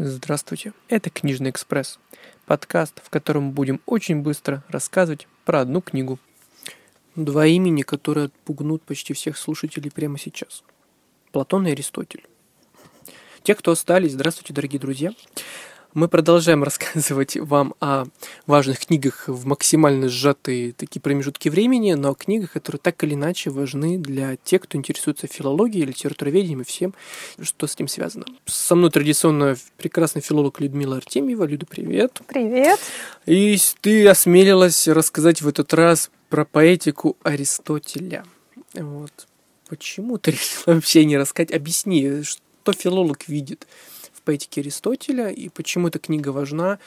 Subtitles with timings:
[0.00, 1.98] Здравствуйте, это «Книжный экспресс»,
[2.46, 6.20] подкаст, в котором будем очень быстро рассказывать про одну книгу.
[7.16, 10.62] Два имени, которые отпугнут почти всех слушателей прямо сейчас.
[11.32, 12.24] Платон и Аристотель.
[13.42, 15.10] Те, кто остались, здравствуйте, дорогие друзья.
[15.94, 18.04] Мы продолжаем рассказывать вам о
[18.46, 23.50] важных книгах в максимально сжатые такие промежутки времени, но о книгах, которые так или иначе
[23.50, 26.94] важны для тех, кто интересуется филологией, литературоведением и всем,
[27.40, 28.26] что с этим связано.
[28.44, 31.44] Со мной традиционно прекрасный филолог Людмила Артемьева.
[31.44, 32.20] Люда, привет.
[32.26, 32.78] Привет.
[33.24, 38.24] И ты осмелилась рассказать в этот раз про поэтику Аристотеля.
[38.74, 39.26] Вот.
[39.68, 41.50] Почему ты решила вообще не рассказать?
[41.50, 43.66] Объясни, что филолог видит
[44.28, 46.78] поэтики Аристотеля, и почему эта книга важна,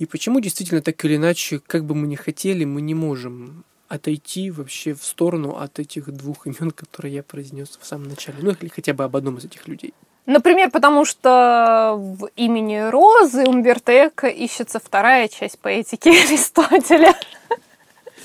[0.00, 4.50] и почему действительно так или иначе, как бы мы ни хотели, мы не можем отойти
[4.50, 8.38] вообще в сторону от этих двух имен, которые я произнес в самом начале.
[8.40, 9.94] Ну, или хотя бы об одном из этих людей.
[10.26, 17.14] Например, потому что в имени Розы Умберто Эко ищется вторая часть поэтики Аристотеля.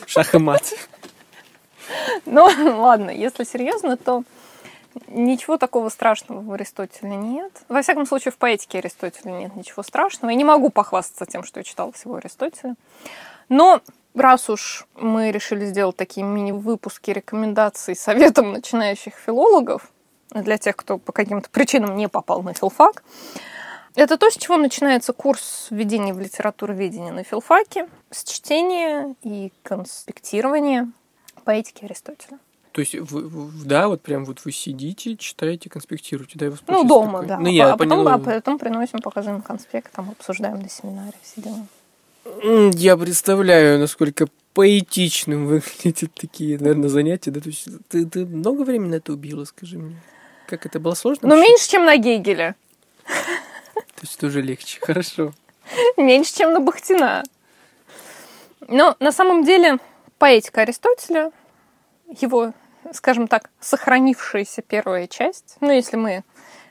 [0.07, 0.73] Шах и мат.
[2.25, 4.23] Ну, ладно, если серьезно, то
[5.07, 7.51] Ничего такого страшного в Аристотеле нет.
[7.69, 10.31] Во всяком случае, в поэтике Аристотеля нет ничего страшного.
[10.31, 12.75] Я не могу похвастаться тем, что я читала всего Аристотеля.
[13.49, 13.81] Но
[14.13, 19.91] раз уж мы решили сделать такие мини-выпуски рекомендаций советом начинающих филологов,
[20.33, 23.03] для тех, кто по каким-то причинам не попал на филфак,
[23.95, 30.89] это то, с чего начинается курс введения в литературоведение на филфаке, с чтения и конспектирования
[31.43, 32.39] поэтики Аристотеля.
[32.71, 36.85] То есть, вы, да, вот прям вот вы сидите, читаете, конспектируете, да, и вас Ну,
[36.85, 37.27] дома, такой...
[37.27, 37.37] да.
[37.39, 41.67] Ну, я а, потом, а потом приносим, показываем конспект, там обсуждаем на семинаре все дела.
[42.73, 47.31] Я представляю, насколько поэтичным выглядят такие, наверное, занятия.
[47.31, 47.41] Да?
[47.41, 49.95] То есть ты, ты много времени на это убила, скажи мне?
[50.47, 51.27] Как это было сложно?
[51.27, 52.55] Ну, меньше, чем на Гегеля.
[53.05, 55.33] То есть тоже легче, хорошо.
[55.97, 57.23] Меньше, чем на Бахтина.
[58.67, 59.79] Но на самом деле
[60.17, 61.31] поэтика Аристотеля,
[62.19, 62.53] его
[62.93, 66.23] скажем так, сохранившаяся первая часть, ну, если мы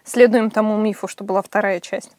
[0.05, 2.11] следуем тому мифу, что была вторая часть.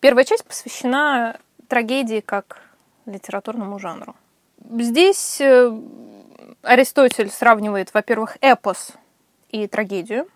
[0.00, 2.62] Первая часть посвящена трагедии как
[3.06, 4.14] литературному жанру.
[4.78, 5.72] Здесь э,
[6.62, 8.92] Аристотель сравнивает, во-первых, эпос
[9.48, 10.28] и трагедию,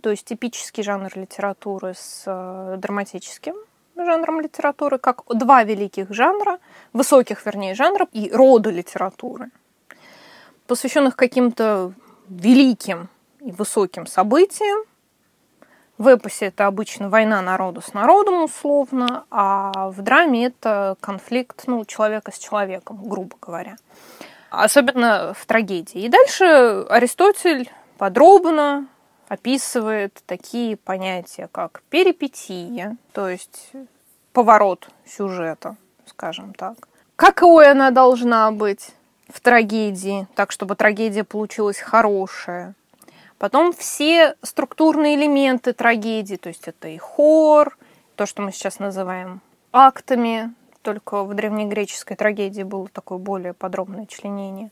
[0.00, 3.54] то есть типический жанр литературы с э, драматическим
[3.96, 6.58] жанром литературы, как два великих жанра,
[6.92, 9.50] высоких, вернее, жанра и рода литературы,
[10.66, 11.92] посвященных каким-то
[12.28, 13.08] великим
[13.40, 14.84] и высоким событием.
[15.96, 21.84] В эпосе это обычно война народа с народом условно, а в драме это конфликт ну,
[21.84, 23.76] человека с человеком, грубо говоря.
[24.50, 26.02] Особенно в трагедии.
[26.02, 28.86] И дальше Аристотель подробно
[29.28, 33.72] описывает такие понятия, как перипетия, то есть
[34.32, 36.76] поворот сюжета, скажем так.
[37.16, 38.90] Какой она должна быть?
[39.28, 42.74] В трагедии, так чтобы трагедия получилась хорошая.
[43.38, 47.76] Потом все структурные элементы трагедии, то есть это и хор,
[48.16, 49.40] то, что мы сейчас называем
[49.72, 50.52] актами,
[50.82, 54.70] только в древнегреческой трагедии было такое более подробное членение.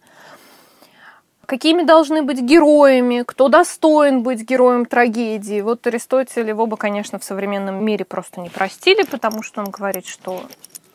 [1.47, 5.61] Какими должны быть героями, кто достоин быть героем трагедии.
[5.61, 10.07] Вот Аристотель его бы, конечно, в современном мире просто не простили, потому что он говорит,
[10.07, 10.43] что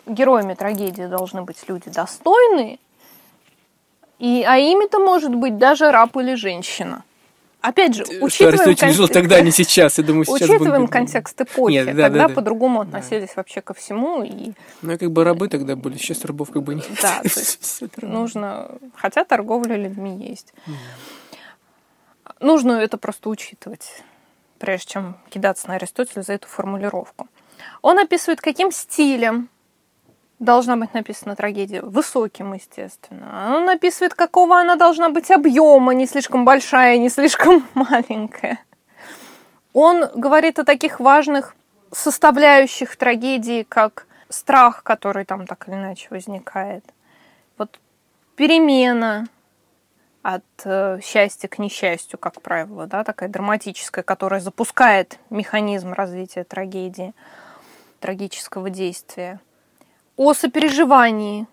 [0.05, 2.79] героями трагедии должны быть люди достойные,
[4.21, 7.03] и, а ими-то может быть даже раб или женщина.
[7.59, 8.75] Опять же, учитываем...
[8.75, 9.13] Что контекст...
[9.13, 10.47] тогда, а не сейчас, я думаю, сейчас...
[10.47, 10.91] Учитываем будет...
[10.91, 12.97] контекст эпохи, Нет, да, тогда да, по-другому да.
[12.97, 14.21] относились вообще ко всему.
[14.21, 14.53] И...
[14.83, 16.87] Ну, и как бы рабы тогда были, сейчас рабов как бы нет.
[17.01, 18.69] Да, то есть нужно...
[18.95, 20.53] Хотя торговля людьми есть.
[22.39, 24.03] Нужно это просто учитывать,
[24.59, 27.27] прежде чем кидаться на Аристотеля за эту формулировку.
[27.81, 29.49] Он описывает, каким стилем
[30.41, 31.81] должна быть написана трагедия?
[31.81, 33.55] Высоким, естественно.
[33.55, 38.59] Он описывает, какого она должна быть объема, не слишком большая, не слишком маленькая.
[39.73, 41.55] Он говорит о таких важных
[41.91, 46.83] составляющих трагедии, как страх, который там так или иначе возникает.
[47.57, 47.79] Вот
[48.35, 49.27] перемена
[50.23, 57.13] от э, счастья к несчастью, как правило, да, такая драматическая, которая запускает механизм развития трагедии,
[57.99, 59.39] трагического действия
[60.21, 61.47] о сопереживании,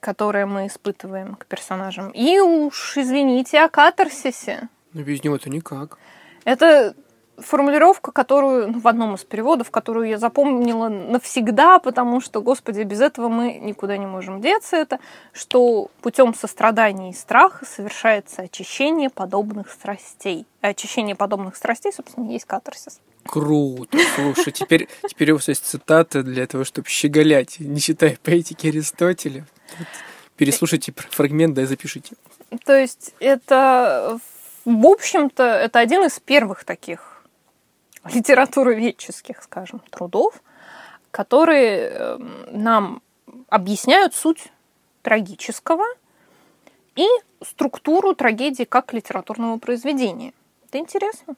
[0.00, 2.10] которое мы испытываем к персонажам.
[2.10, 4.68] И уж, извините, о катарсисе.
[4.92, 5.96] Но без него это никак.
[6.44, 6.94] Это
[7.42, 13.00] формулировка, которую ну, в одном из переводов, которую я запомнила навсегда, потому что, господи, без
[13.00, 14.98] этого мы никуда не можем деться, это
[15.32, 20.46] что путем сострадания и страха совершается очищение подобных страстей.
[20.60, 23.00] А очищение подобных страстей, собственно, есть катарсис.
[23.24, 23.98] Круто.
[24.14, 29.46] Слушай, теперь, теперь у вас есть цитата для того, чтобы щеголять, не читая поэтики Аристотеля.
[29.78, 29.88] Вот,
[30.36, 32.14] переслушайте фрагмент, да и запишите.
[32.64, 34.18] То есть это,
[34.64, 37.11] в общем-то, это один из первых таких
[38.12, 40.42] литературоведческих, скажем, трудов,
[41.10, 43.02] которые эм, нам
[43.48, 44.50] объясняют суть
[45.02, 45.84] трагического
[46.96, 47.06] и
[47.44, 50.32] структуру трагедии как литературного произведения.
[50.68, 51.34] Это интересно.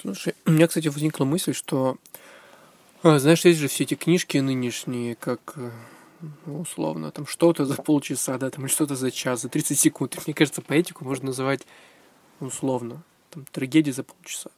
[0.00, 1.96] Слушай, у меня, кстати, возникла мысль, что,
[3.02, 5.70] а, знаешь, есть же все эти книжки нынешние, как э,
[6.46, 10.16] ну, условно, там что-то за полчаса, да, там, что-то за час, за 30 секунд.
[10.16, 11.62] И мне кажется, поэтику можно называть
[12.40, 14.50] условно, там, трагедия за полчаса.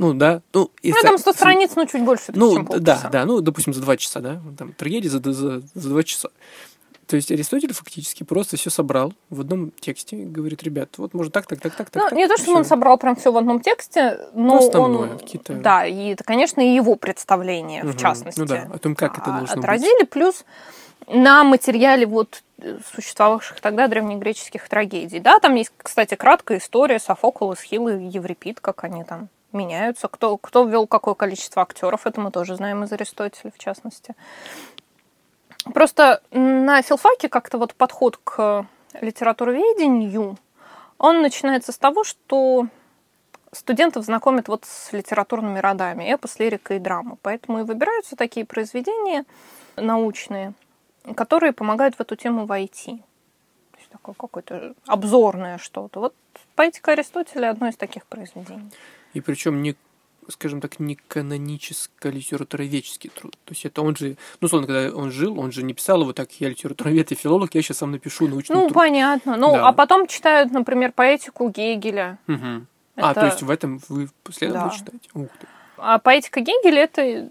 [0.00, 0.40] Ну, да.
[0.54, 2.68] Ну, и ну там 100 страниц, ну, чуть больше, ну, чем.
[2.78, 6.30] Да, да, ну, допустим, за два часа, да, там, трагедия за, за, за два часа.
[7.06, 11.34] То есть Аристотель фактически просто все собрал в одном тексте и говорит, ребят, вот может
[11.34, 12.12] так, так, так, так, ну, так.
[12.12, 15.18] Не так, то, что он собрал прям все в одном тексте, но ну, Основное, он,
[15.18, 15.54] какие-то...
[15.54, 17.92] да, и это, конечно, и его представление угу.
[17.92, 18.40] в частности.
[18.40, 20.10] Ну да, о том, как это должно отразили, быть.
[20.10, 20.46] плюс
[21.08, 25.20] на материале вот э, существовавших тогда древнегреческих трагедий.
[25.20, 30.08] Да, там есть, кстати, краткая история Софокл, Эсхил и Еврипид, как они там меняются.
[30.08, 34.14] Кто, кто ввел какое количество актеров, это мы тоже знаем из Аристотеля, в частности.
[35.74, 38.66] Просто на филфаке как-то вот подход к
[39.00, 40.36] литературоведению,
[40.98, 42.66] он начинается с того, что
[43.52, 47.18] студентов знакомят вот с литературными родами, эпос, лирика и драма.
[47.22, 49.24] Поэтому и выбираются такие произведения
[49.76, 50.52] научные,
[51.16, 53.02] которые помогают в эту тему войти.
[53.90, 56.00] Такое какое-то обзорное что-то.
[56.00, 56.14] Вот
[56.54, 58.70] поэтика Аристотеля одно из таких произведений.
[59.14, 59.76] И причем не
[60.28, 63.36] скажем так, не канонический литературоведческий труд.
[63.44, 66.12] То есть это он же, ну, условно, когда он жил, он же не писал его
[66.12, 68.70] так, я литературовед и филолог, я сейчас сам напишу научный ну, труд.
[68.70, 69.36] Ну, понятно.
[69.36, 69.68] Ну, да.
[69.68, 72.18] а потом читают, например, поэтику Гегеля.
[72.28, 72.66] Угу.
[72.96, 73.10] Это...
[73.10, 74.76] А, то есть в этом вы последовательно да.
[74.76, 75.08] читаете?
[75.14, 75.46] Ух ты.
[75.78, 77.28] А поэтика Гегеля– это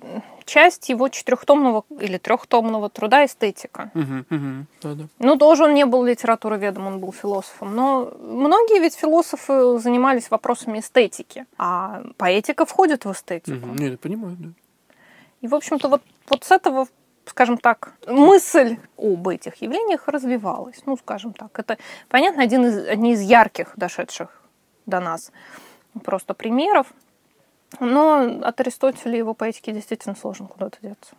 [0.50, 3.92] часть его четырехтомного или трехтомного труда «Эстетика».
[3.94, 5.04] Угу, угу, да, да.
[5.20, 7.76] Ну, тоже он не был литературоведом, он был философом.
[7.76, 13.68] Но многие ведь философы занимались вопросами эстетики, а поэтика входит в эстетику.
[13.68, 14.50] Угу, нет, я понимаю, да.
[15.42, 16.88] И, в общем-то, вот, вот с этого
[17.26, 20.82] скажем так, мысль об этих явлениях развивалась.
[20.88, 24.42] Ну, скажем так, это, понятно, один из, одни из ярких дошедших
[24.88, 25.32] до нас
[26.04, 26.88] просто примеров.
[27.80, 31.16] Но от Аристотеля его поэтики действительно сложно куда-то деться.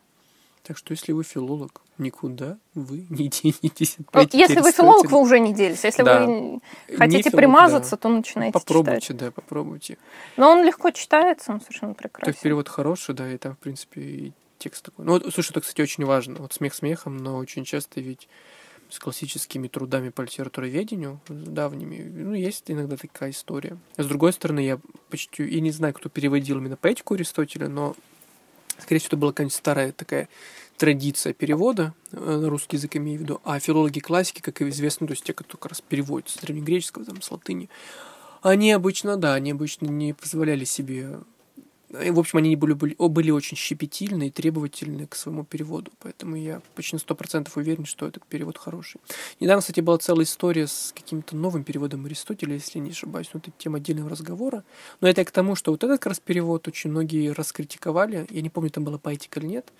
[0.63, 5.19] Так что если вы филолог, никуда вы не денетесь от ну, Если вы филолог, вы
[5.19, 5.85] уже не делись.
[5.85, 6.27] Если да.
[6.27, 6.61] вы
[6.97, 7.97] хотите филолог, примазаться, да.
[7.97, 9.17] то начинайте попробуйте, читать.
[9.17, 9.99] да, попробуйте.
[10.37, 12.33] Но он легко читается, он совершенно прекрасен.
[12.33, 15.05] Так перевод хороший, да, и там, в принципе, и текст такой.
[15.05, 16.37] Ну, вот, слушай, это, кстати, очень важно.
[16.41, 18.29] Вот смех смехом, но очень часто ведь
[18.91, 23.79] с классическими трудами по литературоведению, давними, ну, есть иногда такая история.
[23.97, 27.95] С другой стороны, я почти, я не знаю, кто переводил именно поэтику Аристотеля, но,
[28.79, 30.29] скорее всего, это была какая-нибудь старая такая
[30.77, 33.41] традиция перевода э, на русский язык, имею в виду.
[33.45, 37.21] А филологи классики, как известно, то есть те, кто как раз переводят с древнегреческого, там,
[37.21, 37.69] с латыни,
[38.43, 41.21] они обычно, да, они обычно не позволяли себе
[41.91, 46.63] в общем, они были, были, были очень щепетильны и требовательны к своему переводу, поэтому я
[46.75, 49.01] почти на сто процентов уверен, что этот перевод хороший.
[49.41, 53.51] Недавно, кстати, была целая история с каким-то новым переводом Аристотеля, если не ошибаюсь, но это
[53.59, 54.63] тема отдельного разговора.
[55.01, 58.51] Но это к тому, что вот этот как раз перевод очень многие раскритиковали, я не
[58.51, 59.73] помню, там была поэтика или нет,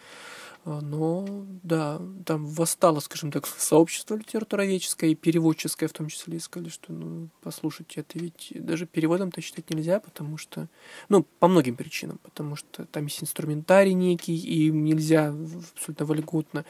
[0.65, 6.69] но да, там восстало, скажем так, сообщество литературоведческое и переводческое в том числе, и сказали,
[6.69, 10.69] что, ну, послушайте, это ведь даже переводом-то считать нельзя, потому что,
[11.09, 15.35] ну, по многим причинам, потому что там есть инструментарий некий, и нельзя
[15.75, 16.65] абсолютно вольготно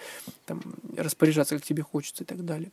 [0.47, 0.63] там,
[0.97, 2.71] распоряжаться, как тебе хочется и так далее.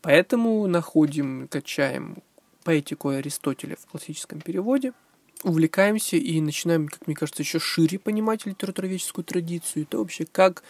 [0.00, 2.18] Поэтому находим, качаем
[2.64, 4.92] поэтику Аристотеля в классическом переводе–
[5.42, 9.84] увлекаемся и начинаем, как мне кажется, еще шире понимать литературоведческую традицию.
[9.84, 10.62] Это вообще как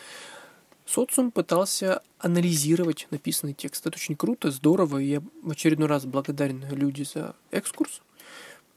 [0.84, 3.86] социум пытался анализировать написанный текст.
[3.86, 8.02] Это очень круто, здорово, и я в очередной раз благодарен люди за экскурс,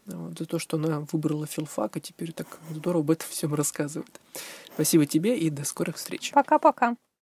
[0.06, 4.20] вот, за то, что она выбрала филфак, и теперь так здорово об этом всем рассказывает.
[4.74, 6.32] Спасибо тебе и до скорых встреч.
[6.32, 6.96] Пока-пока.